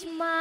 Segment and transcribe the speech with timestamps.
[0.00, 0.37] Batman!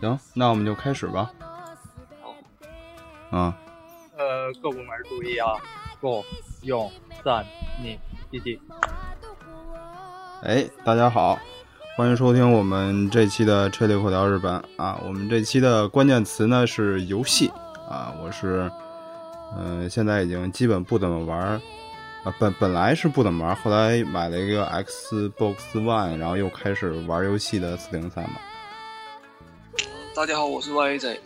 [0.00, 1.30] 行，那我们就开始吧。
[3.30, 3.56] 啊，
[4.16, 5.52] 呃，各部门注意啊，
[6.00, 6.24] 共
[6.62, 6.90] 用
[7.22, 7.44] 三
[7.82, 7.98] 你
[8.30, 8.58] 一起。
[10.42, 11.38] 哎，大家好，
[11.96, 14.98] 欢迎收听我们这期的车里口条日本啊。
[15.04, 17.48] 我们这期的关键词呢是游戏
[17.88, 18.70] 啊，我是，
[19.58, 21.38] 嗯、现在已经基本不怎么玩
[22.24, 28.36] 啊，本本来是不怎么玩，后来买了一个 Xbox One，然后又开始玩游戏的四零三嘛。
[30.20, 31.18] 大家好，我是 YAZ，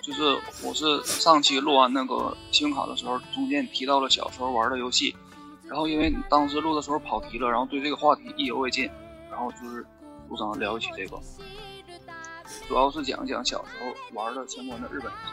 [0.00, 5.16] 就是我是上期录完那个信用卡的时候，中间提到了小时候玩的游戏，
[5.64, 8.88] 然后因为当时录的时候跑题了，然后对这个话题意犹未尽，
[9.28, 9.84] 然后就是
[10.28, 11.20] 不想聊起这个，
[12.68, 15.32] 主要是讲一讲小时候玩的相关的日本游戏。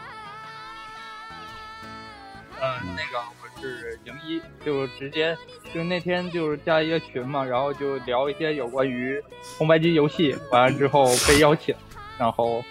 [2.60, 5.38] 嗯，那个我是零一，就直接
[5.72, 9.22] 就那天就是加一个群嘛，然后就聊一些有关于
[9.56, 11.72] 红白机游戏，完了之后被邀请，
[12.18, 12.62] 然后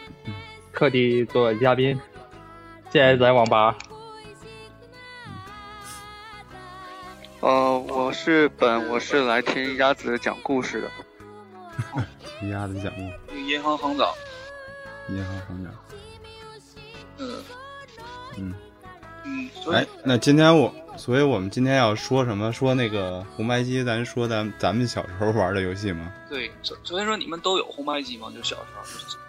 [0.72, 2.00] 特地做为嘉宾。
[2.90, 3.76] 现在在网吧，
[7.40, 10.92] 呃，我是本，我是来听鸭子讲故事的。
[12.40, 14.08] 听鸭子讲过那个银行行长，
[15.10, 15.74] 银行行长，
[17.18, 17.44] 嗯
[18.38, 18.54] 嗯，
[19.24, 22.54] 嗯，所以哎，那今天我，所以我们今天要说什么？
[22.54, 26.14] 说那个红白机，咱说咱咱们小时候玩的游戏吗？
[26.30, 28.32] 对，所所以说你们都有红白机吗？
[28.36, 29.23] 就小时候。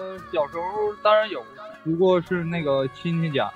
[0.00, 1.44] 呃，小时候当然有，
[1.84, 3.52] 不过是那个亲戚家。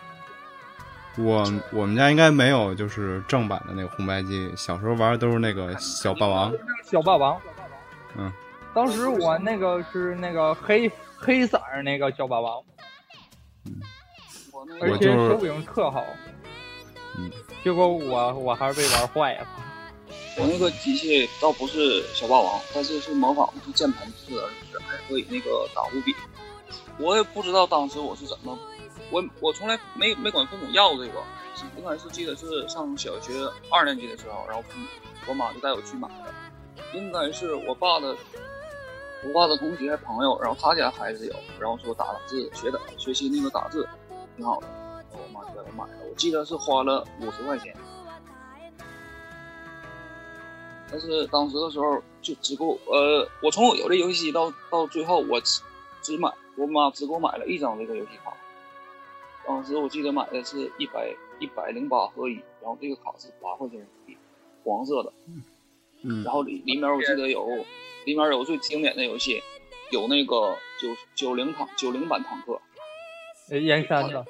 [1.16, 4.52] 我我们家应该没有，就是正版的那个红白机。
[4.54, 6.52] 小时候玩的都是那个小霸王，
[6.84, 7.40] 小霸王，
[8.18, 8.30] 嗯，
[8.74, 12.62] 当时我那个是那个黑黑色儿那个小霸王，
[14.82, 16.04] 而且手柄特好。
[17.16, 17.30] 嗯，
[17.62, 19.46] 结果我我还是被玩坏了。
[20.36, 24.48] 我那个机器倒不是小霸王，但是是模仿的是键盘式的，
[24.80, 26.12] 还可以那个打五笔。
[26.98, 28.58] 我也不知道当时我是怎么，
[29.10, 31.22] 我我从来没没管父母要这个，
[31.76, 33.32] 应该是记得是上小学
[33.70, 34.86] 二年级的时候，然后父母
[35.28, 36.34] 我妈就带我去买的，
[36.98, 38.16] 应该是我爸的
[39.24, 43.88] 我爸的同学朋友，然后他家孩子有，然后说打打字学打学习那个打字
[44.36, 44.66] 挺好的，
[45.12, 47.72] 我妈就带我买了，我记得是花了五十块钱。
[50.94, 55.60] 但是当时的时候就只给我呃，我从我有这游戏机到到最后，我只
[56.00, 58.32] 只买我妈只给我买了一张这个游戏卡。
[59.44, 64.22] 当时我记得买的是一百一百零八合一，然后这个卡是八块钱人民币，
[64.62, 65.12] 黄色的。
[66.02, 67.44] 嗯然后里里面我记得有
[68.04, 69.42] 里面有最经典的游戏，
[69.90, 72.60] 有那个九九零坦九零版坦克，
[73.50, 74.24] 呃燕山的，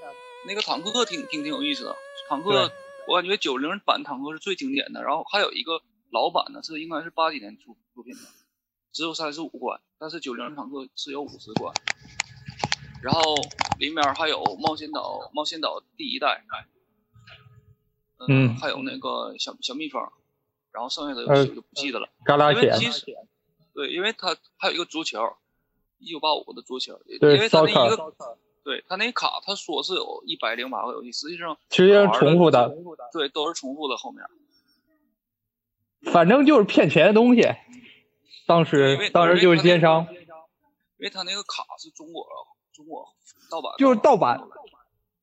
[0.48, 1.94] 那个坦克挺挺挺有意思的。
[2.26, 2.72] 坦克
[3.06, 5.82] 我感觉九零版坦克是最经典的，然后还有一个
[6.14, 8.20] 老版的这应该是八几年出出品的，
[8.92, 11.74] 只有三十五关，但是九零坦克是有五十关。
[13.02, 13.34] 然后
[13.80, 16.44] 里面还有冒险岛，冒险岛第一代，
[18.28, 20.00] 嗯还有那个小小蜜蜂，
[20.70, 22.08] 然后剩下的游呃戏就不记得了。
[22.52, 23.04] 因为其实
[23.74, 25.36] 对，因为它还有一个足球，
[25.98, 28.14] 一九八五的足球，因为它那一个
[28.62, 32.68] 对它那卡，它说是有一百零八个游戏，实际上实际上重复的，
[33.12, 34.24] 对都是重复的后面。
[36.12, 37.42] 反正就是骗钱的东西。
[38.46, 40.06] 当时当时就是奸商，
[40.98, 42.26] 因为他那个卡是中国
[42.72, 43.06] 中国
[43.50, 44.40] 盗版的，就是盗版。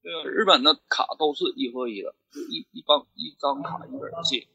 [0.02, 4.48] 对啊，日本的卡都是一合一的，就一一张一张卡一本游戏。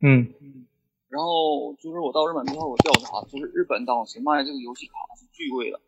[0.00, 0.66] 嗯，
[1.08, 5.80] 然后就是我到日本之后，我调查，就是日本当时卖这个游戏卡是巨贵的，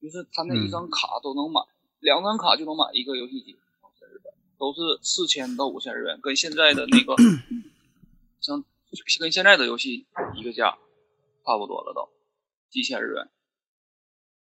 [0.00, 1.60] 就是他那一张卡都能买，
[2.00, 3.52] 两张卡就能买一个游戏机，
[4.00, 7.61] 在日本都是四千到五千日元，跟现在的那个像
[9.18, 10.78] 跟现在的游戏一个价，
[11.44, 12.08] 差不多了都，
[12.70, 13.28] 几千日元。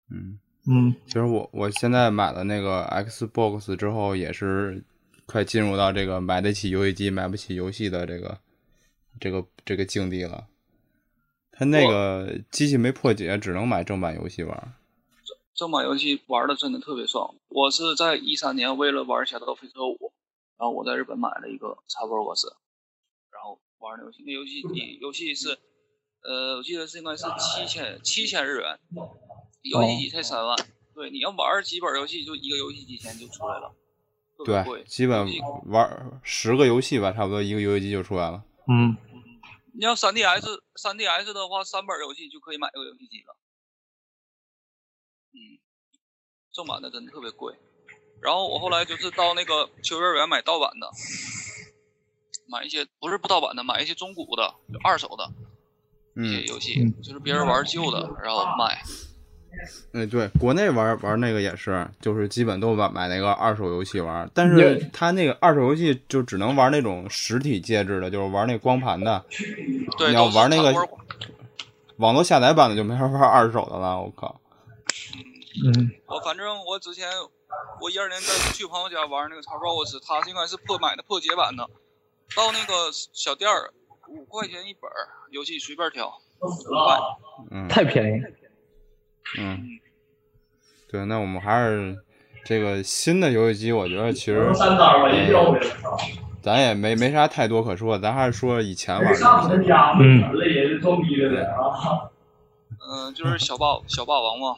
[0.09, 4.83] 嗯，嗯，其实我我现在买了那个 Xbox 之后，也是
[5.25, 8.39] 快进入到这个买得起游戏机买不起游戏的这个
[9.19, 10.47] 这个这个境地了。
[11.51, 14.73] 它那个机器没破解，只能买正版游戏玩。
[15.53, 17.35] 正版游戏玩的真的特别爽。
[17.49, 19.93] 我是在一三年为了玩《侠盗飞车五》，
[20.57, 22.47] 然后我在日本买了一个 Xbox，
[23.31, 24.23] 然后玩的游戏。
[24.25, 25.49] 那游戏机游戏是，
[26.23, 28.79] 呃，我记得是应该是七千七千日元，
[29.63, 30.55] 游戏机才三万。
[30.93, 33.73] 对，你要玩几本游戏，就一个游戏机钱就出来了，
[34.45, 34.83] 对，。
[34.85, 35.27] 基本
[35.65, 38.43] 玩十个游戏吧，差不多一个游戏机就出来了。
[38.67, 38.95] 嗯，
[39.73, 43.35] 你要三 DS 三 DS 的话，三本游戏就可以买个游戏机了。
[45.33, 45.57] 嗯，
[46.51, 47.55] 正版的真的特别贵。
[48.21, 50.87] 然后我后来就是到那个秋叶原买盗版的，
[52.51, 55.31] 买一些不是不盗版的，买一些中古的、就二手的
[56.21, 58.81] 一些嗯游戏，就是别人玩旧的，然后卖。
[59.93, 69.23] 嗯，对，国内玩玩那个也是，就是基本都买买那个二手游戏玩，但是他那个二手游戏就只能玩那种实体介质的，就是玩那光盘的。
[69.97, 70.73] 对，你要都玩那个
[71.97, 74.39] 网络下载版的就没法玩二手的了，我靠。
[75.65, 77.09] 嗯，我反正我之前
[77.81, 81.69] 我一二年在去朋友家玩那个 Xbox，他应该是破买的破解版的，
[82.35, 83.71] 到那个小店儿
[84.07, 86.07] 五块钱一本儿，游戏随便挑，
[86.39, 86.47] 五
[86.85, 86.99] 块。
[87.51, 88.21] 嗯太便宜。
[89.39, 89.59] 嗯，
[90.89, 91.97] 对，那我们还是
[92.45, 95.59] 这个新的游戏机，我觉得其实、呃
[96.43, 99.19] 咱也没没啥太多可说，咱还是说以前玩的。
[99.99, 100.23] 嗯，
[102.89, 104.55] 嗯、就是小霸 小霸王嘛，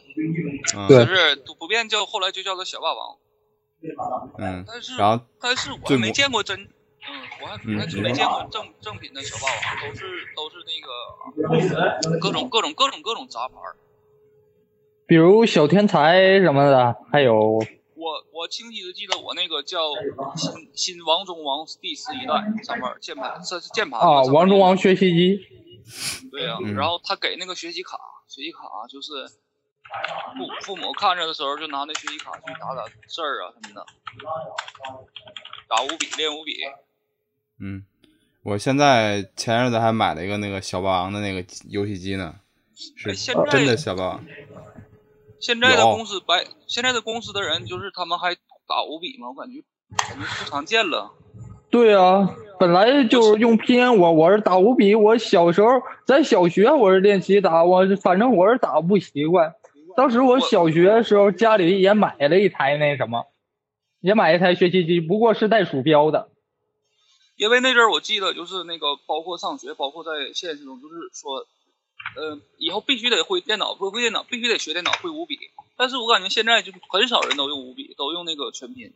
[0.74, 3.18] 嗯，对就是都不便叫，后来就叫它小霸王。
[4.38, 6.68] 嗯，但是然后但是我没见过真，嗯，
[7.44, 13.76] 我还嗯我还真没见过正正品的小霸王，都是都是那个各种各种各种各种杂牌儿。
[15.06, 19.92] 比如小天才什么的，还有我我清晰的记得我那个叫
[20.34, 22.32] 新新王中王第十一代
[22.64, 25.38] 上面键盘，这是键盘啊，王中王学习机。
[26.30, 29.12] 对呀、嗯然后他给那个学习卡，学习卡就是
[30.38, 33.84] 父父母看着的时候就拿那学习卡去打打字儿啊什么的，
[35.68, 36.56] 打五笔练五笔。
[37.60, 37.84] 嗯，
[38.42, 42.34] 我现在前日子还买了一个那个小霸王的那个游戏机呢，
[42.74, 44.24] 是哎现在真的小霸王。
[45.40, 49.28] 现在的公司白，现在的公司的人就是他们还打五笔吗？
[49.28, 49.62] 我感觉
[49.96, 51.12] 感觉不常见了。
[51.70, 54.94] 对啊，本来就是用拼音，我我是打五笔。
[54.94, 55.68] 我小时候
[56.06, 59.54] 在小学我是练习打，我反正我是打不习惯。
[59.96, 63.26] 当时我小学的时候家里也买了一台那什么，
[64.00, 66.28] 也买一台学习机，不过是带鼠标的。
[67.36, 71.46] 因为那阵儿我记得就是那个，包括上学，包括在现实中，就是说，
[72.16, 75.38] 呃，以后必须得会电脑，不会电脑必须得学电脑，会五笔。
[75.76, 78.92] 但是我感觉现在就很少人都用五笔，都用那个全拼，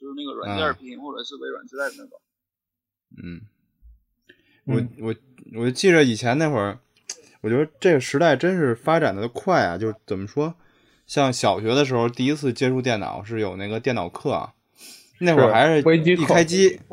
[0.00, 2.20] 就是那个软件拼、或者是微软之类的那个。
[3.20, 3.40] 嗯，
[4.66, 5.14] 我我
[5.58, 6.78] 我就记着以前那会儿，
[7.40, 9.76] 我觉得这个时代真是发展的快啊！
[9.76, 10.54] 就是怎么说，
[11.08, 14.54] 像小学的时候第一次接触电脑是有那个电脑课啊，
[15.18, 16.78] 那会儿还是一开机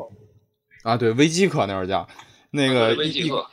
[0.82, 2.08] 啊，对，微机课那会儿叫
[2.50, 3.46] 那个啊微一一机课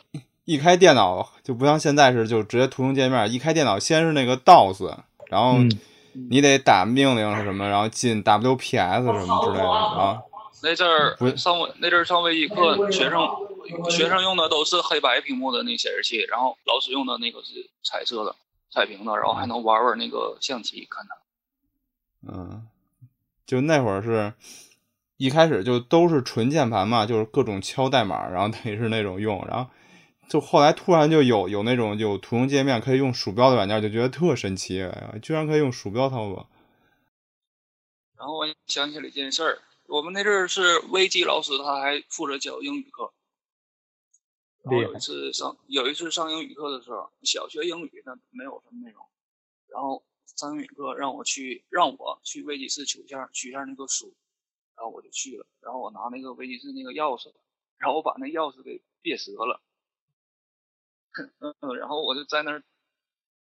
[0.46, 4.96] 一开电脑就不像现在是就直接图形界面，一开电脑先是那个 DOS，
[5.28, 5.72] 然后嗯
[6.30, 10.22] 你得打命令是什么，然后进 WPS 什么之类的，然后
[10.64, 13.28] 那阵儿上微那阵儿上微机课，学生
[13.90, 18.36] 学生用的都是黑白屏幕的那显示器，然后老师用的那个是彩色的
[18.72, 22.32] 彩屏的，然后还能玩玩那个象棋，看它。
[22.32, 22.68] 嗯，
[23.46, 24.34] 就那会儿是
[25.18, 29.70] 一开始就都是纯键盘嘛，就是各种敲代码，然后等于是那种用，然后
[30.30, 36.50] 就后来突然就有有那种有图形界面可以用鼠标的软件，就觉得特神奇，哎呀，居然可以用鼠标操作。
[38.18, 43.14] 然后我想起了一件事儿，我们那阵儿是微机老师，他还负责教英语课。
[44.64, 49.06] 然后有一次上有一次上英语课的时候，小学英语那没有什么内容，
[49.68, 50.04] 然后
[50.36, 54.12] 上英语课让我去让我去微机室取一下取一下那个书，
[54.76, 57.34] 然后我就去了，然后我拿那个微机室那个钥匙，
[57.78, 59.62] 然后我把那钥匙给别折了，
[61.40, 62.64] 嗯， 然后我就在那儿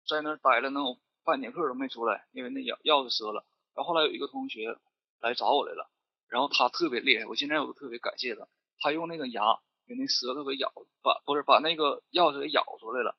[0.08, 3.46] 在那儿待了能有半节课都没出来，因为那钥钥匙折了。
[3.75, 4.78] 然后后来有一个同学
[5.20, 5.90] 来找我来了，
[6.28, 8.48] 然后他特别厉害，我现在我都特别感谢他。
[8.80, 9.42] 他用那个牙
[9.88, 10.72] 给那舌头给咬，
[11.02, 13.16] 把不是把那个钥匙给咬出来了，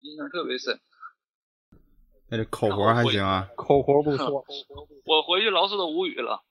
[0.00, 0.80] 印象特别深。
[2.28, 4.44] 那这口活还行啊，口活不错。
[5.04, 6.42] 我回去老师都无语了，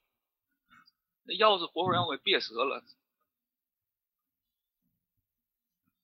[1.25, 2.83] 那钥匙活活让我给别折了。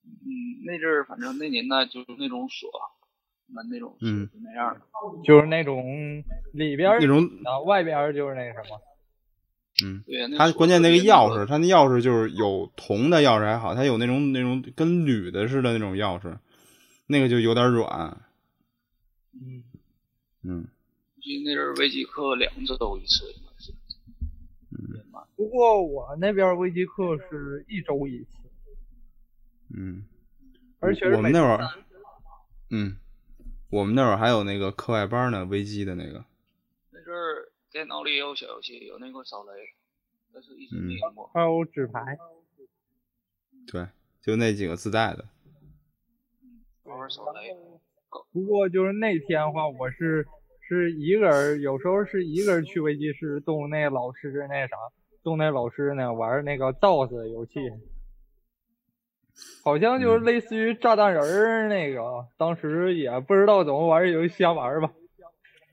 [0.03, 2.69] 嗯，那阵儿反正那年代就是那种锁
[3.47, 4.81] 门那种，嗯，就那样的。
[5.23, 6.23] 就是那种
[6.53, 8.81] 里边儿那种然后外边儿就是那什么，
[9.83, 16.37] 嗯，对，那它关键那个钥匙，它那钥匙就是有铜的钥匙还好，它有那种那种跟铝的似的那种钥匙，
[17.07, 18.21] 那个就有点软。
[19.33, 19.63] 嗯，
[20.43, 20.67] 嗯
[21.21, 23.33] 记得那阵儿微机课两周一次，
[25.41, 28.29] 不过我那边儿微机课是一周一次，
[29.75, 30.05] 嗯，
[30.79, 31.67] 而且是每我们那会儿，
[32.69, 32.95] 嗯，
[33.71, 36.23] 我们那会儿还有那个课外班呢，微机的那个。
[36.91, 39.51] 那阵儿电脑里也有小游戏，有那个扫雷，
[40.31, 41.27] 但是一直没玩过。
[41.33, 42.19] 还有纸牌。
[43.65, 43.87] 对，
[44.21, 45.27] 就那几个自带的。
[46.83, 47.57] 玩玩扫雷，
[48.31, 50.27] 不过就是那天的话，我是
[50.59, 54.77] 是一个人，有时候是一个人去微机室动那老师那啥，
[55.23, 57.59] 动那老师呢玩那个 DOS 游戏，
[59.63, 64.91] 好像就是类似于炸弹人儿那个，当时也不知道怎么玩儿，游戏瞎玩吧，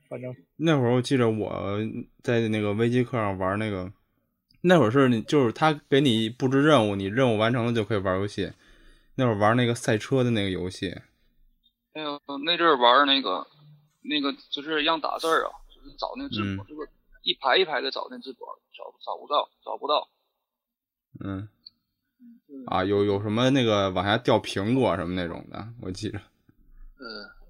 [0.09, 0.35] 反正。
[0.57, 1.77] 那会儿我记得我
[2.21, 3.91] 在那个微机课上玩那个，
[4.61, 8.51] 那会儿是你就是他给你布置任务，你任务完成了就可以玩游戏。
[9.15, 10.95] 那会儿玩那个赛车的那个游戏，
[11.91, 13.45] 哎呦那阵儿玩那个
[14.01, 16.87] 那个就是让打字儿啊，就是找那个字母，嗯这个
[17.21, 18.37] 一排一排的找那字母，
[18.75, 20.09] 找找不到，找不到。
[21.23, 21.47] 嗯
[22.47, 26.19] 嗯啊，有有什么那个往下掉苹果什么那种的，我记着。
[26.99, 27.03] 嗯，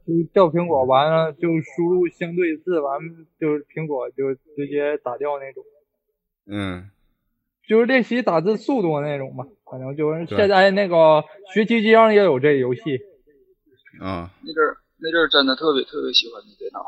[0.06, 3.00] 就掉苹果完了就输入相对字，完
[3.40, 5.64] 就是苹果就直接打掉那种。
[6.46, 6.90] 嗯
[7.68, 11.24] 就是练习打字速度那种吧，反正就是现在那个
[11.54, 12.82] 学习机上也有这游戏。
[14.02, 16.80] 啊那阵儿那阵儿真的特别特别喜欢那电脑。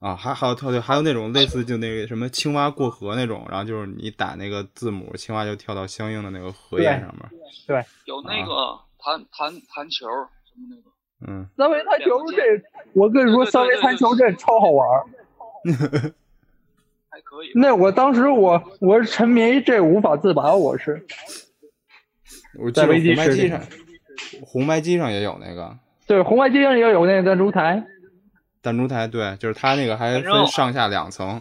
[0.00, 7.28] 啊，还还有跳对，还有那种类似就那个什么青蛙过河那种，然后就是你打那个字母，青蛙就跳到相应的那个荷叶上面。
[7.66, 12.42] 对，有那个弹弹弹球什么那个，嗯，三维弹球这，
[12.92, 15.04] 我跟你说，三维弹球这超好玩儿。
[17.10, 17.50] 还可以。
[17.56, 21.04] 那我当时我我是沉迷于这无法自拔，我是
[22.56, 23.60] 我在微机室里红白机上，
[24.46, 25.76] 红白机上也有那个
[26.06, 27.84] 对红外机上也有那个弹珠台，
[28.62, 31.40] 弹珠台，对，就是它那个还分上下两层。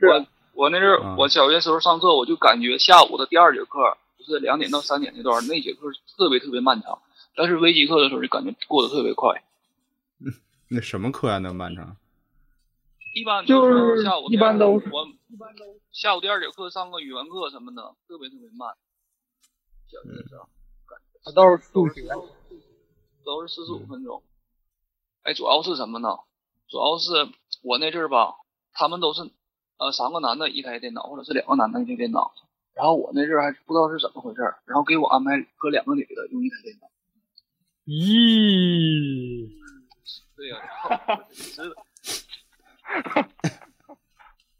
[0.00, 7.00] 我我那阵儿嗯我小学时候上课，我就感觉下午的第二节课，就是两点到三点那段儿，那节课特别特别漫长。
[7.36, 9.42] 但是微机课的时候就感觉过得特别快。
[10.68, 11.38] 那什么课呀？
[11.38, 11.96] 那么漫长？
[13.14, 15.06] 一般就是下午一般都是我
[15.92, 18.74] 下午第二节课上个语文课什么的，特别特别慢。
[19.90, 20.48] 小学的时候
[21.32, 22.02] 都是数学。
[23.24, 24.22] 都是四十五分钟。
[25.24, 26.08] 哎，主要是什么呢？
[26.68, 27.10] 主要是
[27.62, 28.34] 我那阵儿吧，
[28.72, 29.22] 他们都是
[29.78, 32.32] 呃三个男的一台电脑，或者是两个男的一台电脑。
[32.74, 36.88] 然后我那阵儿还不知道是怎么回事儿，然后给我安排和两个女的用一台电脑。
[37.86, 39.48] 咦，
[40.36, 40.56] 对呀、
[40.88, 41.76] 然后是的，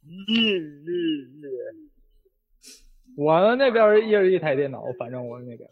[0.06, 1.50] 咦咦咦！
[3.16, 5.68] 我们那边一人一台电脑，反正我们那边。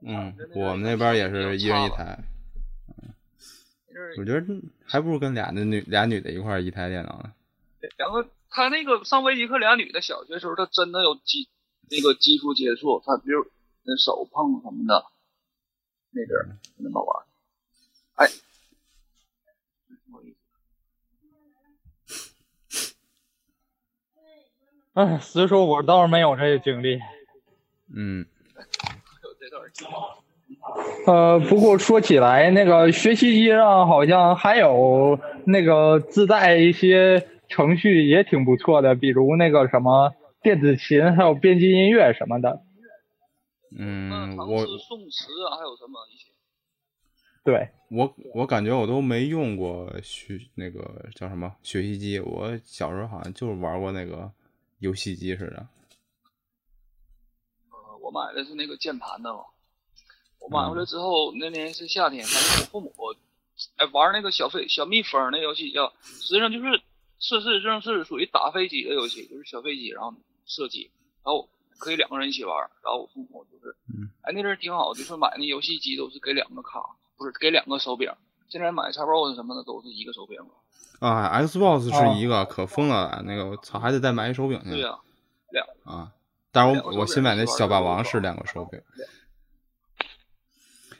[0.00, 2.18] 嗯，我们那边也是一人一台。
[4.18, 4.46] 我觉得
[4.84, 7.32] 还不如跟俩的女俩女的一块儿一台电脑呢。
[7.96, 11.48] 然后他那个上微机课俩女的小学时候，她真的有肌
[11.90, 13.46] 那个肌肤接触，她比如
[13.84, 15.04] 那手碰什么的，
[16.10, 17.24] 那阵儿那么玩。
[18.14, 18.26] 哎，
[20.10, 20.36] 不好意思
[24.94, 27.00] 哎，实说我倒是没有这个经历。
[27.94, 28.26] 嗯
[29.22, 29.92] 有这段儿经历
[31.06, 42.62] 呃，不过说起来，那个学习机上好像还有那个自带一些程序也挺不错的，比如那个什么电子琴，还有编辑音乐什么的。
[43.78, 46.28] 嗯，那我唐诗宋词啊，还有什么一些？
[47.44, 54.30] 对，我我感觉我都没用过学那个叫什么学习机，我小时候好像就是玩过那个
[54.80, 55.66] 游戏机似的。
[57.70, 59.40] 呃，我买的是那个键盘的嘛。
[60.40, 62.92] 我买回来之后，那年是夏天，反正我父母
[63.76, 66.80] 哎玩那个小飞小蜜蜂那游戏叫，实际上就是
[67.18, 70.14] 是是正是属于打飞机的游戏，就是小飞机，然后
[70.46, 70.90] 射击，
[71.24, 72.56] 然后可以两个人一起玩。
[72.84, 76.80] 然后我父母就是，嗯哎那阵儿挺好，就是买那游戏机都是给两个卡，
[77.16, 78.12] 不是给两个手柄。
[78.48, 80.38] 现在买 Xbox 什么的都是一个手柄。
[81.00, 84.70] 啊，Xbox 是一个，可疯了，那个我操，还得再买一手柄去。
[84.70, 84.98] 对呀、
[85.84, 86.12] 啊，
[86.50, 88.80] 但是我我新买那小霸王是两个手柄。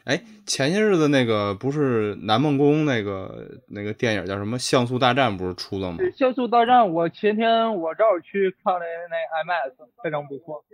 [0.08, 5.98] 哎，前些日子那个不是南梦宫那个那个电影叫什么《像素大战》不是出了吗？
[6.16, 10.64] 像素大战，我前天我正好去看了那 IMAX，非常不错。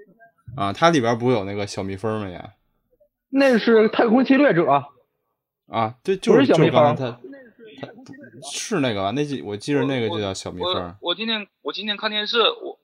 [0.56, 2.28] 啊，它里边不是有那个小蜜蜂吗？
[2.28, 2.40] 也
[3.30, 4.70] 那是太空侵略者，
[5.66, 7.20] 啊，对，就不是小蜜就是刚才蜂
[7.80, 7.92] 他他
[8.52, 9.10] 是那个吧？
[9.10, 10.94] 那记我记着那个就叫小蜜蜂。
[11.00, 12.78] 我今天我今天看电视，我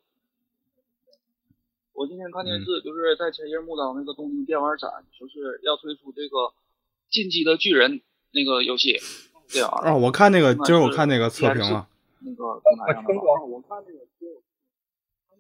[2.01, 6.39] 我今天看电视，就是在千叶木岛那个东京电玩展，就是要推出这个
[7.11, 7.99] 《进击的巨人》
[8.33, 8.97] 那个游戏，
[9.47, 11.87] 这样哦，我看那个，今儿我看那个测评了，
[12.21, 13.99] 那个平台上的听过我看那个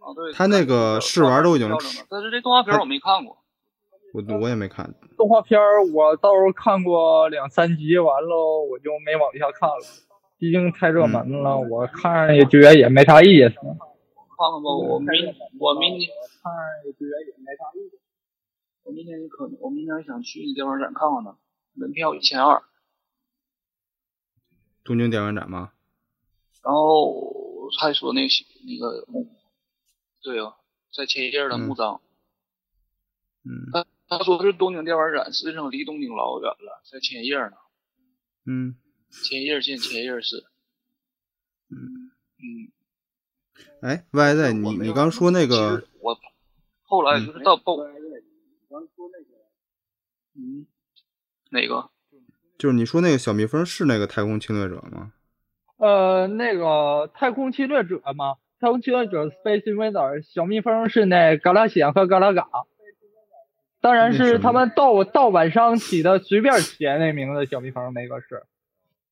[0.04, 1.66] 啊，对，他那个试玩都已经
[2.10, 3.38] 但是这动画片我没看过。
[4.12, 4.92] 我我也没看。
[5.16, 5.58] 动画片
[5.94, 8.36] 我到时候看过两三集，完了
[8.70, 9.76] 我就没往下看了，
[10.36, 13.54] 毕竟太热门了，我看也觉得也没啥意思。
[14.40, 16.09] 看看吧，我明我明天
[16.40, 18.00] 看着也觉得也没啥意思。
[18.85, 21.37] 我明天可能我明天想去那电玩展看看呢，
[21.75, 22.62] 门票一千二，
[24.82, 25.73] 东京电玩展吗？
[26.64, 29.28] 然后还说那个那个木，
[30.23, 30.56] 对啊，
[30.90, 32.00] 在千叶的墓葬，
[33.44, 37.59] 嗯他他说是东京电玩展，实际上离东京老远了，在千叶呢，
[38.47, 38.76] 嗯
[39.11, 40.47] 千叶县千叶市，
[41.68, 42.09] 嗯。
[42.42, 42.73] 嗯，
[43.82, 46.16] 哎，Y 在你你刚说那个我
[46.82, 47.76] 后来就是到包，
[50.34, 50.66] 嗯，
[51.50, 51.90] 哪个？
[52.58, 55.12] 就是你说那个小蜜蜂是那个太空侵略者吗？
[55.78, 62.49] 呃，那个太空侵略者吗，太空侵略者 Space Invader，小蜜蜂是那嘎拉显和嘎拉嘎，
[63.80, 68.42] 当然是他们盗盗版商起的，随便起的那名字，小蜜蜂那个是。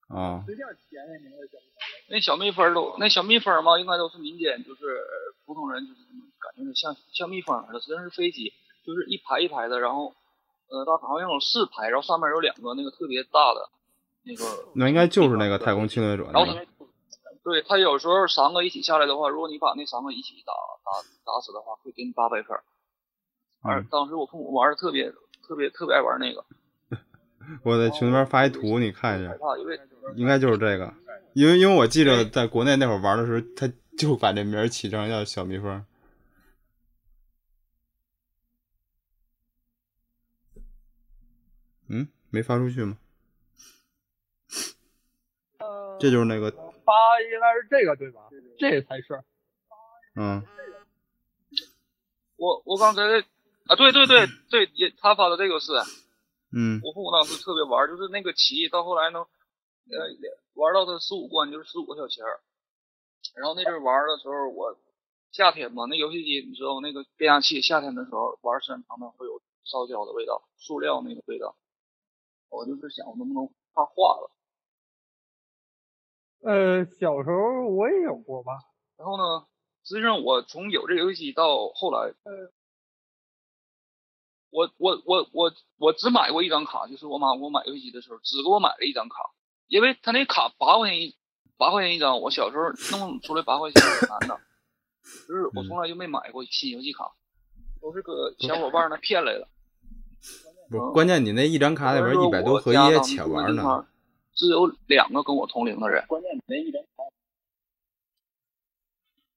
[0.08, 2.08] 啊，随便起的那名字小蜜蜂。
[2.08, 5.04] 那小蜜蜂都那小蜜蜂嘛，应该都是民间就是
[5.44, 6.00] 普通人就是
[6.40, 8.52] 感觉像像蜜蜂似的，实际上是飞机，
[8.84, 10.14] 就是一排一排的，然后
[10.68, 13.68] 呃，它好像有四排，然后上面有两个那个特别大的
[14.24, 16.64] 那个，那应该就是那个太空侵略者然后那个。
[16.64, 16.68] 它
[17.44, 20.52] 对它有时候三个一起下来的话，如果你把那三个一起打
[20.84, 22.62] 打打死的话，会给你八百分儿。
[23.62, 25.10] 而嗯当时我父母玩的特别
[25.46, 26.44] 特别特别爱玩那个，
[27.64, 29.80] 我在群里面发一图，你看一下害，怕，因为
[30.16, 30.92] 应该就是这个。
[31.34, 35.84] 因为因为我记着在国内那会儿玩的时候，他就把这名儿起成叫小蜜蜂。
[41.88, 42.98] 嗯，没发出去吗？
[45.58, 46.92] 呃，这就是那个，发
[47.22, 48.20] 应该是这个对吧？
[48.58, 49.22] 这个才是。
[50.14, 50.42] 嗯
[52.36, 55.72] 我我刚才啊，对对对对，也他发的这个是。
[56.50, 59.24] 嗯我父母当时特别玩，就是那个棋，到后来呢，
[59.90, 59.98] 呃，
[60.54, 62.40] 玩到他十五关就是十五个小钱儿。
[63.34, 64.76] 然后那阵玩的时候，我
[65.32, 71.56] 夏天嘛，那游戏机你知道那个变压器，夏天的时候玩时间长了会有烧焦的味道，塑料那个味道。
[72.50, 74.30] 我就是想我能不能怕化了。
[76.40, 78.52] 呃，小时候我也有过吧。
[78.96, 79.46] 然后呢，
[79.84, 82.52] 实际上我从有这个游戏机到后来，呃
[84.50, 89.16] 我我我我我只买过一张卡，就是我妈给我买游戏机的时候，只给我买了一张卡，
[89.68, 91.16] 因为他那卡八块钱一
[91.56, 94.40] 八块钱一张，我小时候弄出来八块钱挺难的，
[95.28, 97.12] 就是我从来就没买过新游戏卡，
[97.80, 99.48] 都是搁小伙伴那骗来的。
[100.70, 103.86] 不，关键你那一张卡里边一百多合一也且玩呢。，
[104.34, 106.04] 只有两个跟我同龄的人。
[106.06, 107.04] 关键你那一张卡，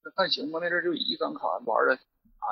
[0.04, 2.48] 那看行吧，那阵儿就一张卡玩的，哎，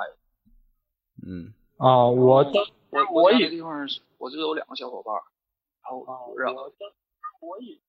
[1.26, 2.54] 嗯啊，我当
[2.90, 3.88] 我我也我家那地方，
[4.18, 5.22] 我就有两个小伙伴儿，
[5.82, 6.54] 然后啊，让
[7.40, 7.80] 我也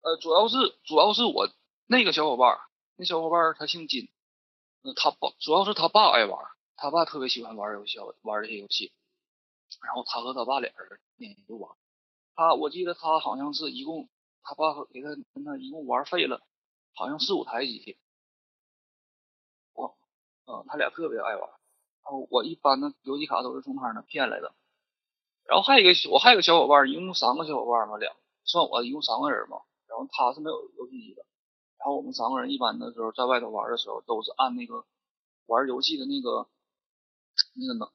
[0.00, 1.48] 呃，主要是主要是我
[1.86, 2.58] 那个小伙伴，
[2.96, 4.08] 那小伙伴他姓金，
[4.82, 8.92] 呃，他爸主要是他爸爱玩，他爸特别喜欢玩游戏，玩这些游戏，
[9.82, 11.74] 然后他和他爸俩人天天就玩。
[12.36, 14.08] 他我记得他好像是一共
[14.42, 16.42] 他爸给他跟他一共玩废了，
[16.94, 17.98] 好像四五台机器。
[19.72, 19.96] 我，
[20.44, 21.50] 呃，他俩特别爱玩。
[22.04, 24.52] 然后我一般的游戏卡都是从他那骗来的。
[25.46, 28.14] 然后还有一个我还有个小伙伴，一共三个小伙伴嘛，两
[28.44, 29.58] 算我一共三个人嘛。
[29.88, 31.24] 然后他是没有游戏机的。
[31.78, 34.84] 然后我们三个人一般的时候在外头玩的时候，都是按那个
[35.46, 36.48] 玩游戏的那个
[37.54, 37.88] 那个能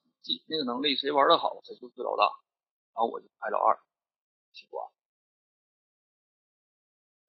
[0.48, 2.24] 那个能力，谁玩的好谁就是老大。
[2.94, 3.80] 然后我就排老二，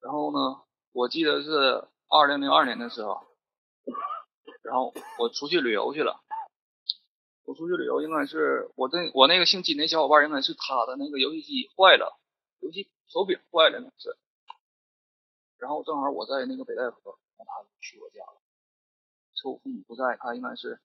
[0.01, 3.21] 然后呢，我记得是二零零二年的时候，
[4.63, 6.19] 然后我出去旅游去了。
[7.43, 12.19] 我出去旅游应该是我那我那个姓金的小伙伴，应该是他的那个游戏机坏了，
[12.59, 14.17] 游戏手柄坏了那是。
[15.57, 18.41] 然后正好我在那个北戴河，然后他去我家了。
[19.35, 20.79] 趁我父母不在，他应该是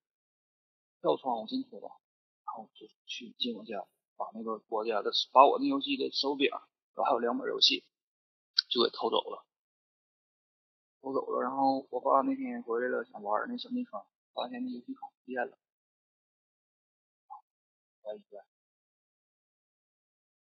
[1.01, 1.89] 跳窗户进去了，
[2.45, 3.87] 然后就去进我家，
[4.17, 7.85] 把那个我家的把我那游戏的手柄，然后还有两本游戏，
[8.69, 9.47] 就给偷走了。
[11.01, 15.57] 偷走了，然后我爸那天回来了，想玩那小蜜蜂，发现那游戏卡不见了。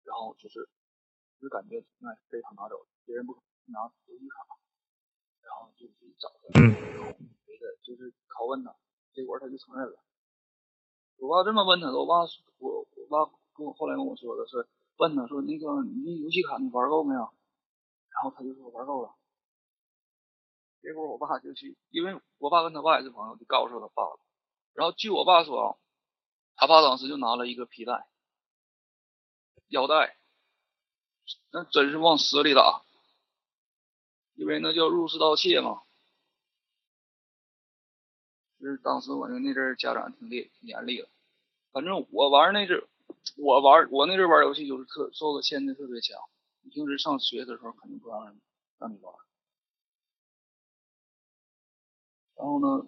[0.03, 0.67] 然后就是
[1.39, 4.57] 就是感觉那是被他拿走的，别人不可能拿游戏卡，
[5.41, 6.59] 然后就去找他，
[7.83, 8.75] 就是拷问他，
[9.13, 9.99] 结果他就承认了。
[11.17, 12.21] 我爸这么问他的，我爸
[12.57, 17.21] 我我爸跟我后来跟我说的是问他说那个你那游戏卡你玩够没有？
[17.21, 19.13] 然后他就说玩够了。
[20.81, 24.19] 结果我爸就去，因为我爸跟他爸也是朋友，就告诉他爸了。
[24.73, 25.77] 然后据我爸说啊，
[26.55, 28.07] 他爸当时就拿了一个皮带、
[29.67, 30.17] 腰带，
[31.51, 32.83] 那真是往死里打，
[34.35, 35.81] 因为那叫入室盗窃嘛。
[38.59, 41.07] 就是当时我那那阵家长挺厉挺严厉的，
[41.71, 42.83] 反正我玩那阵，
[43.37, 46.17] 我玩我那阵玩游戏就是特受的限制特别强，
[46.71, 48.35] 平时上学的时候肯定不让
[48.79, 49.13] 让你玩。
[52.35, 52.87] 然后呢，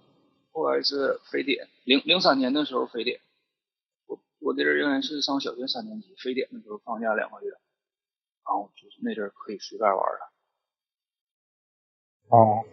[0.52, 3.22] 后来是非典，零零三年的时候非典，
[4.08, 7.54] 我我那阵应该是上小学三年级，非典的时候放假两个月，
[8.50, 10.34] 然后就是那阵儿可以随便玩了，
[12.30, 12.66] 哦，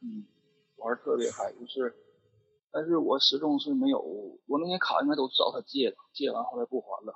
[0.00, 0.24] 嗯，
[0.76, 1.94] 玩儿特别嗨，就是，
[2.70, 4.00] 但是我始终是没有，
[4.46, 7.12] 我那些卡应该都是找他借的，借完后来不还了。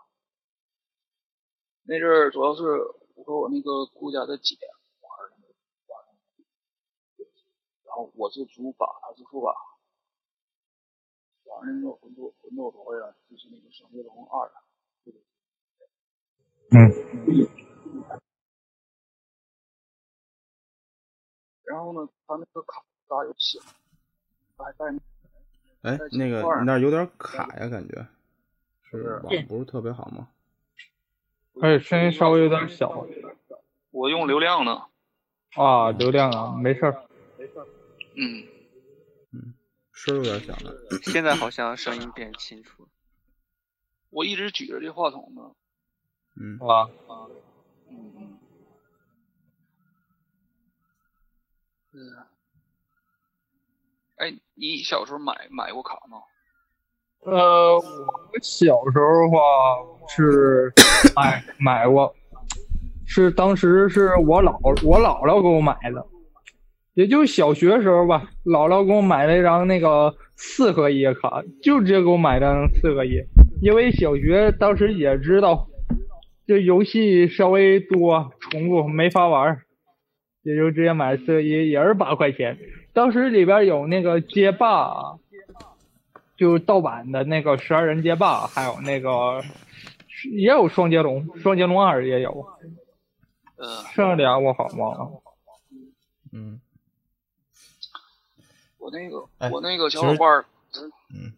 [1.85, 2.63] 那阵儿主要是
[3.15, 4.59] 我和我那个姑家的姐
[5.01, 5.37] 玩儿的，
[5.89, 7.25] 玩的，
[7.85, 9.55] 然后我是主把，他是副把。
[11.45, 14.61] 玩儿那个魂斗魂斗罗呀，就是那个《圣飞龙二》啊。
[16.73, 16.93] 嗯
[21.71, 23.61] 然后呢，他那个卡咋有写？
[24.59, 24.91] 他还带
[25.83, 28.07] 那哎，那个你那有点卡呀，感觉
[28.83, 30.29] 是是网不是特别好吗？
[31.63, 33.07] 而且声音稍微有点小
[33.93, 34.87] 我用流量呢。
[35.55, 37.05] 啊，流量啊，没事儿。
[37.39, 37.67] 没事儿
[38.17, 38.45] 嗯
[39.33, 39.55] 嗯，
[39.93, 40.75] 声儿有点小了。
[41.05, 42.89] 现在好像声音变清楚了。
[44.11, 45.55] 我一直举着这话筒呢。
[46.35, 46.91] 嗯，啊，
[47.89, 48.40] 嗯嗯。
[54.17, 56.19] 哎，你小时候买买过卡吗？
[57.23, 57.83] 呃，我
[58.43, 59.39] 小时候的话
[60.09, 60.73] 是
[61.15, 62.15] 买买过，
[63.07, 66.07] 是当时是我姥我姥姥给我买的，
[66.95, 73.23] 也就小学时候吧，姥姥给我买了一张那个四合一的卡，就直接给我买张四合一，
[73.61, 75.69] 因为小学当时也知道，
[76.47, 79.63] 这游戏稍微多重复没法玩，
[80.43, 82.59] 也就直接买四合一，也是八块钱。
[82.93, 85.19] 当时里边有那个街霸，
[86.37, 89.43] 就盗版的那个十二人街霸，还有那个
[90.33, 92.47] 也有双截龙，双截龙二也有，
[93.57, 95.23] 嗯，剩下俩我好忘了。
[96.33, 96.61] 嗯
[98.79, 100.47] 我那个、哎我那个小伙伴儿，
[101.15, 101.35] 嗯，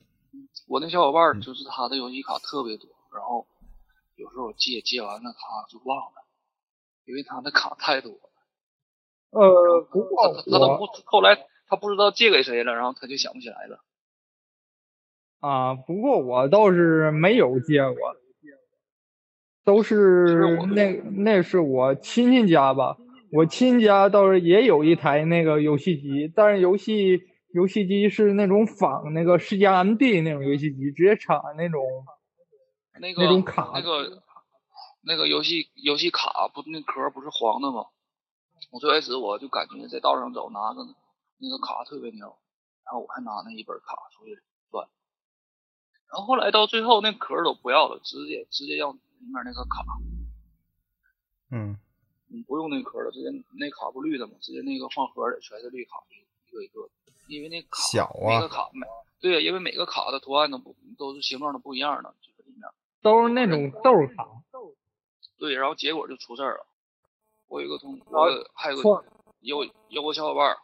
[0.69, 3.45] 我那小伙伴儿就是他的游戏卡特别多，然后
[4.17, 6.25] 有时候我借借完了他就忘了，
[7.05, 8.32] 因为他的卡太多了。
[9.33, 13.81] 呃，不过他他都不后来他不知道借给谁了，然后他就想不起来了。
[15.41, 17.97] 啊，不过我倒是没有借过，
[19.65, 22.97] 都是那那是我亲戚家吧。
[23.33, 27.23] 我亲家倒是也有一台那个游戏机，但是游戏
[27.55, 31.83] 游戏机是那种仿那个世嘉 MD 那种游戏机，直接插那种
[33.01, 34.23] 那个那种卡那个
[35.03, 37.87] 那个游戏游戏卡不那壳不是黄的吗？
[38.71, 40.81] 我最开始我就感觉在道上走拿着
[41.39, 42.27] 那个卡特别牛，
[42.85, 44.89] 然后我还拿那一本卡出去转，
[46.09, 49.85] 然后后来到最后那壳都不要了，直接直接要里面那个卡，
[51.51, 51.79] 嗯
[52.29, 54.35] 你不用那壳了，直接那卡不绿的嘛？
[54.41, 58.87] 直接那个放盒里全是绿卡，一个一个的，因为那卡小每个啊，卡每
[59.21, 62.63] 对，因为每个卡的图案都不都是形状都不一样的，就是里面。
[63.03, 64.27] 都是那种豆卡。
[65.39, 66.67] 对，然后结果就出事儿了。
[67.53, 69.05] 我有一个同，我还有个
[69.41, 70.57] 有有个小伙伴儿，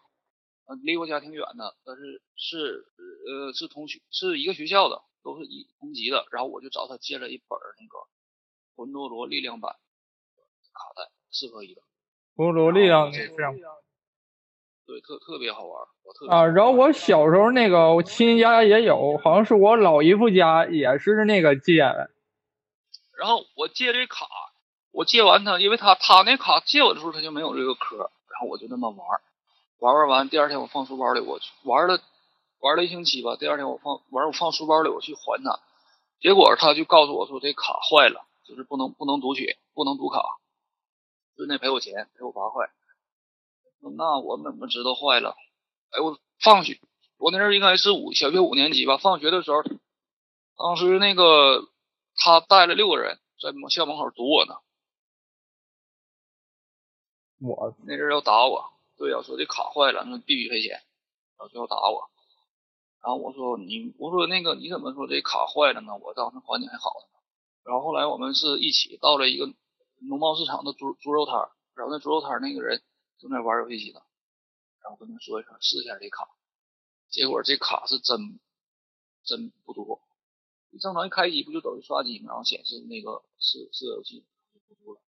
[0.64, 6.24] 呃，离我家挺远的，但是是呃是同学是一个学校的，都是一同级的。
[6.31, 7.98] 然后我就找他借了一本儿那个
[8.74, 9.70] 《魂斗罗力量版》
[10.72, 11.83] 卡带，四合一的，
[12.35, 13.55] 魂斗罗力量也这样
[14.87, 16.46] 对，特特别好玩儿，我特别啊。
[16.46, 22.11] 然后我小时候那个我亲戚家也有，好像是我老姨夫家也是那个借的。
[23.18, 24.27] 然后我借这卡，
[24.90, 29.07] 我借完他，因为他他那卡借我的时候他就没有这个壳，然后我就那么玩，
[29.79, 32.01] 玩玩完，第二天我放书包里，我去玩了
[32.61, 35.61] 玩了一星期吧，第二天我放玩我放书包里，我去还他，
[36.20, 40.20] 结果他就告诉我说这卡坏了，就是不能不能读取，不能读卡，
[41.37, 42.68] 就那赔我钱，赔我八块。
[43.96, 45.37] 那我怎么知道坏了？
[45.90, 46.81] 哎，我放学，
[47.16, 49.62] 我那阵儿应该是五小学五年级吧，放学的时候，
[50.57, 51.68] 当时那个
[52.16, 54.55] 他带了六个人，在校门口堵我呢，
[57.40, 60.72] 我那人要打我，对呀、说这卡坏了，那必须赔钱，
[61.37, 62.11] 然后就要打我。
[63.01, 65.96] 然后我说你，我说那个你怎么说这卡坏了呢？
[65.96, 67.18] 我当时还你还好呢。
[67.62, 69.46] 然后后来我们是一起到了一个
[70.01, 71.35] 农贸市场的猪猪肉摊，
[71.74, 72.83] 然后那猪肉摊那个人
[73.18, 74.01] 正在玩游戏机呢，
[74.83, 76.27] 然后跟他说一声试一下这卡，
[77.09, 78.40] 结果这卡是真
[79.22, 80.01] 真不多，
[80.81, 82.31] 正常一开机不就等于刷机吗？
[82.31, 85.01] 然后显示那个是是游戏就不多了，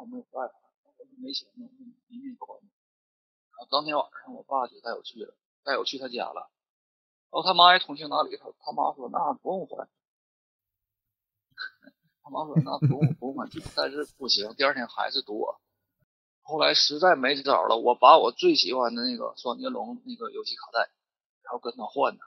[0.00, 0.54] 我没有办法，
[0.98, 1.68] 我没钱了，
[2.08, 2.46] 明天还。
[2.54, 5.34] 然后当天晚上我爸就带我去了，
[5.64, 6.50] 带我去他家了。
[7.30, 9.88] 然后他妈也通情达理，他他妈说那不用还，
[12.22, 15.60] 他妈说那不用不用还， 但是不行，第二天还是多。
[16.42, 20.90] 后来实在没招了，我把我最喜欢的那个双截龙那个游戏卡带，
[21.42, 22.24] 然后跟他换的，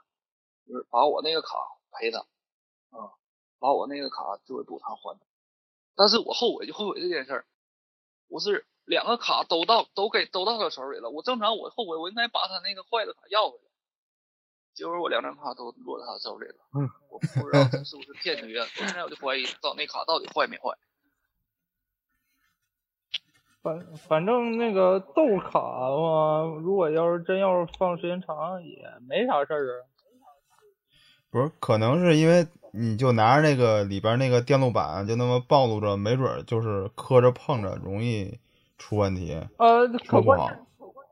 [0.66, 1.48] 就是把我那个卡
[1.90, 2.20] 赔他，
[2.90, 3.18] 啊、
[3.58, 5.26] 把我那个卡作为补偿还的。
[5.96, 7.46] 但是我后悔就后悔这件事儿，
[8.32, 13.64] 我是两个卡都到都给都到他手里了，我正常我后悔我应该把他那个坏的卡要回来，
[14.72, 18.66] 结果我两张卡都落在他手里了，嗯我不知道这是不是骗局啊？
[18.74, 20.74] 现在我就怀疑到那卡到底坏没坏。
[23.60, 29.86] 反反正那个豆卡嘛，如果要是真要是放时间长，也没啥事儿啊。
[31.30, 38.40] 不是，可能是因为你就拿着那个里边那个电路板就那么暴露着，没准就是磕着碰着，容易
[38.78, 40.48] 出问题，呃，可说不好。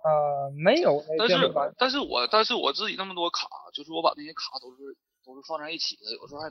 [0.02, 6.48] 呃没有但是但是我但是我自己那么多卡，就是我把那些卡都是都是放在一起的，有时候还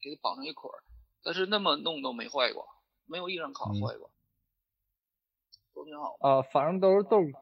[0.00, 0.78] 给它绑成一捆儿，
[1.24, 2.64] 但是那么弄都没坏过，
[3.06, 4.10] 没有一张卡嗯坏过，
[5.74, 6.16] 都挺好。
[6.20, 7.40] 啊，反正都是豆卡。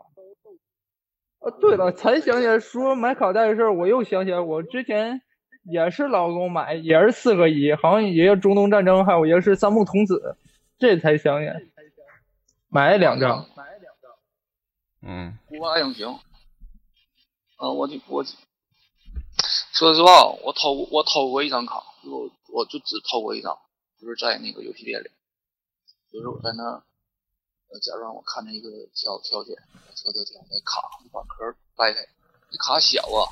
[1.41, 5.21] 呃，对了，才想起来说买卡带的事儿，我又想起来，我之前
[5.63, 10.37] 也是老公买，也是四合一，好像也有中东战争，还有一个是三木童子，
[10.79, 11.61] 这才想起来，
[12.69, 13.47] 买了两张。
[15.03, 16.19] 嗯，孤霸英雄，
[17.59, 18.23] 嗯、我就我
[19.73, 23.57] 说实话，我偷我偷过一张卡，我我就只偷过一张，
[23.99, 25.09] 就是在那个游戏店里，
[26.13, 26.63] 就是我在那，
[27.73, 29.57] 呃，假装我看见一个条条件，
[29.97, 32.01] 条条条那卡，把壳儿掰开，
[32.51, 33.25] 这卡小啊，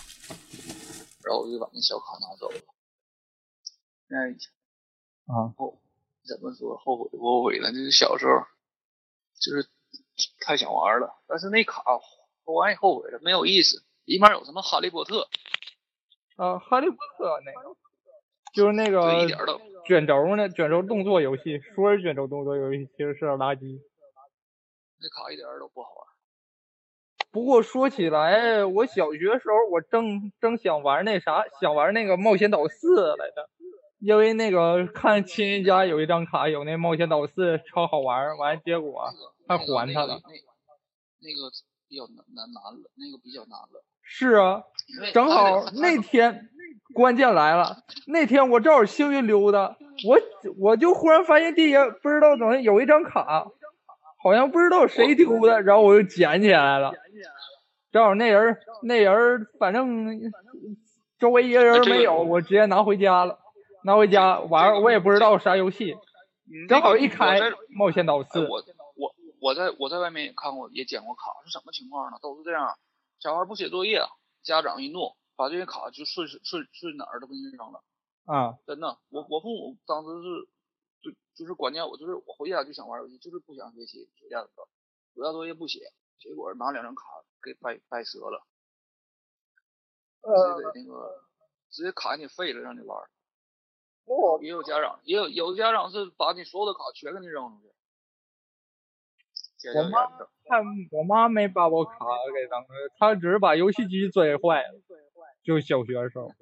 [1.25, 2.57] 然后我就把那小卡拿走了。
[4.09, 5.81] 现在啊后
[6.25, 7.71] 怎么说后悔不后悔呢？
[7.71, 8.47] 就是小时候，
[9.39, 9.69] 就是
[10.41, 11.83] 太想玩了，但是那卡
[12.45, 13.85] 玩完也后悔了，没有意思。
[14.05, 15.29] 里面有什么哈利波特，
[16.37, 17.77] 啊，哈利波特那个，
[18.55, 19.29] 就是那个
[19.85, 23.83] 卷轴呢，卷轴动作游戏，说是卷轴动作游戏，其实是垃圾。
[24.99, 26.08] 那卡一点都不好玩。
[27.39, 33.49] 不过说起来，我小学时候我正正想玩那啥，想玩那个冒险岛四来着，
[34.01, 39.05] 因为那个看亲戚家有一张卡，有那冒险岛四超好玩，完结果
[39.47, 40.43] 还还他了那个
[41.21, 41.51] 那那个
[41.89, 43.85] 比较难难难了，那个比较难了。
[44.03, 44.65] 是啊，
[45.15, 46.49] 正好那天
[46.93, 49.77] 关键来了，那天我正好幸运溜达，
[50.09, 50.19] 我
[50.59, 53.47] 我就忽然发现地下不知道怎么有一张卡，
[54.23, 56.93] 好像不知道谁丢的，然后我就捡起来了。
[57.91, 60.21] 正好那人儿那人儿反正
[61.19, 63.39] 周围一个人没有，我直接拿回家了。
[63.85, 65.95] 拿回家玩儿，我也不知道啥游戏，
[66.69, 68.63] 正好一开《冒险岛哎四》，我
[68.97, 72.19] 我我在我在外面也看过，也捡过卡，是什么情况呢？
[72.21, 72.77] 都是这样，
[73.21, 74.03] 小孩不写作业，
[74.43, 77.81] 家长一怒，把这些卡就顺顺顺哪儿都给你扔了。
[78.27, 80.49] 啊，真的，我我父母当时是
[81.39, 84.69] 就就是关键我，就是我回家就想玩游戏，就是不想学习，暑假的时候，
[85.15, 87.03] 暑假作业不写，结果拿两张卡
[87.41, 88.45] 给掰掰折了，
[90.23, 91.25] 直接给那个
[91.71, 92.99] 直接卡你废了，让你玩
[94.43, 97.69] 也有家长，也有有的家长是把你所有的卡全给你扔出去。
[99.75, 100.09] 我妈
[100.93, 101.95] 我妈没把我卡
[102.35, 102.67] 给扔了，
[102.99, 104.81] 她只是把游戏机摔坏了，
[105.43, 106.33] 就小学的时候，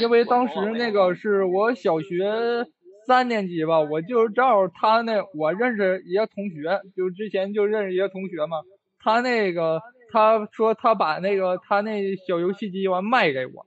[0.00, 2.66] 因为当时那个是我小学
[3.06, 8.62] 三年级吧，我就正好他那我认识一个同学，就之前就认识一个同学嘛，
[8.98, 9.80] 他那个
[10.12, 13.66] 他说他把那个他那小游戏机完卖给我，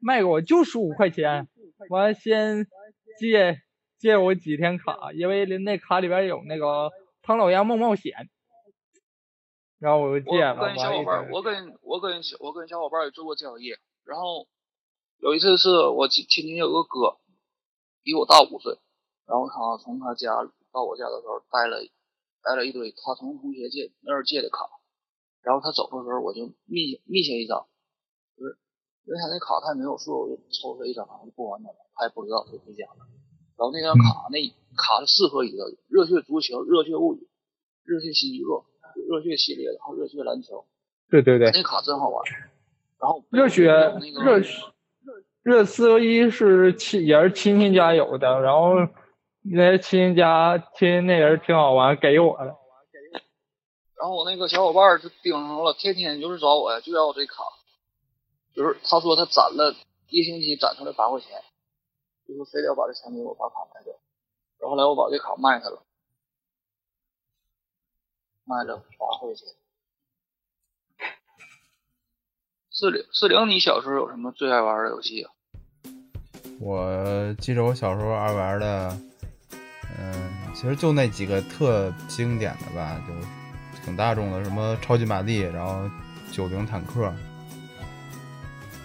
[0.00, 1.48] 卖给我就十五块钱，
[1.90, 2.66] 完先
[3.18, 3.60] 借
[3.98, 6.90] 借我几天卡，因为那卡里边有那个
[7.22, 8.12] 唐老鸭梦冒险。
[9.78, 14.46] 然后我就借了，跟小伙伴儿，完一直我跟我跟小我跟小伙伴也做过交易，然后
[15.18, 17.16] 有一次是我亲亲戚有个哥，
[18.02, 18.78] 比我大五岁，
[19.26, 20.34] 然后他从他家
[20.72, 21.78] 到我家的时候带了
[22.42, 24.68] 带了一堆他从同学借那儿借的卡，
[25.42, 27.66] 然后他走的时候我就密密下一张，
[28.36, 28.58] 就是
[29.04, 33.06] 因为他那卡他也没有数，我就抽出来一张，就不还他了，他也不知道就回家了。
[33.54, 34.38] 然后那张卡、那
[34.74, 37.28] 卡是四合一的，热血足球、热血物语、
[37.84, 38.64] 热血新娱乐、
[39.08, 40.66] 热血系列的，还有热血篮球。
[41.08, 42.24] 对对对，那卡真好玩。
[42.98, 43.66] 然后热血
[44.00, 44.71] 那个热血
[45.42, 48.74] 热四合一是亲也是亲戚家有的，然后
[49.42, 52.56] 那亲戚家亲戚那人挺好玩，给我的。
[53.96, 57.44] 然后我那个小伙伴就盯上了，天天就是找我呀，就要我这卡。
[58.54, 59.74] 就是他说他攒了
[60.08, 61.40] 一星期攒出来八块钱，
[62.26, 63.94] 就说非得要把这钱给我把卡卖掉。
[64.58, 65.82] 然后来我把这卡卖他了，
[68.44, 69.48] 卖了八块钱。
[72.74, 75.30] 四零四零，你小时候有什么最爱玩的游戏啊？
[76.58, 78.96] 我记着我小时候爱玩的，
[79.98, 85.82] 嗯、其实就那几个特经典的吧，就挺大众的，什么超级玛丽，然后
[86.30, 87.12] 九零坦克，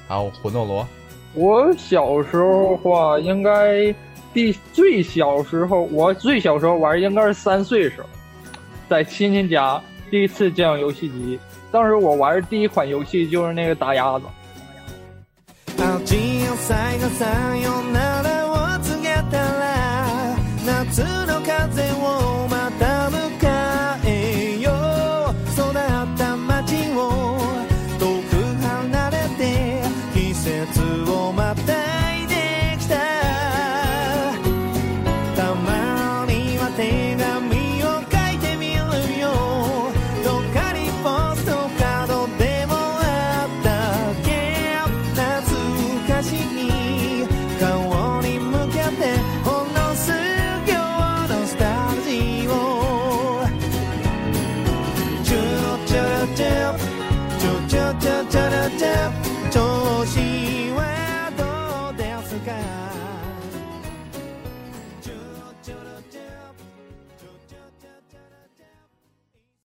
[0.05, 0.85] 还有魂斗罗。
[1.33, 3.95] 我小时候话，应该
[4.33, 8.09] 第最小时候，我最小时候玩应该是三岁时候，
[8.89, 11.39] 在亲戚家第一次见到游戏机。
[11.71, 14.25] 当时我玩的第一款游戏就是那个打鸭子。